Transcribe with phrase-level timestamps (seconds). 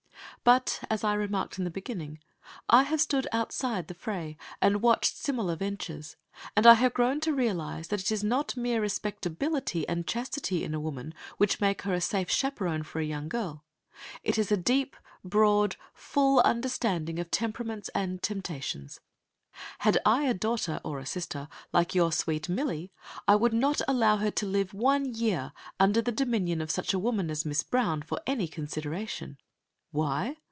[0.43, 2.17] But as I remarked in the beginning,
[2.67, 6.15] I have stood outside the fray and watched similar ventures,
[6.55, 10.73] and I have grown to realize that it is not mere respectability and chastity in
[10.73, 13.63] a woman which make her a safe chaperon for a young girl,
[14.23, 15.29] it is a deep, full,
[15.69, 15.75] broad
[16.43, 18.99] understanding of temperaments and temptations.
[19.79, 22.91] Had I a daughter or a sister like your sweet Millie,
[23.27, 26.99] I would not allow her to live one year under the dominion of such a
[26.99, 29.37] woman as Miss Brown for any consideration.
[29.93, 30.37] Why?